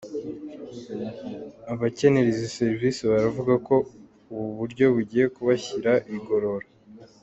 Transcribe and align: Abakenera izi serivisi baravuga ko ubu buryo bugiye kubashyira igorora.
Abakenera 1.73 2.27
izi 2.33 2.47
serivisi 2.57 3.01
baravuga 3.11 3.53
ko 3.67 3.75
ubu 4.33 4.49
buryo 4.59 4.85
bugiye 4.95 5.25
kubashyira 5.35 5.91
igorora. 6.17 6.67